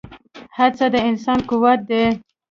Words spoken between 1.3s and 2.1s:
قوت دی.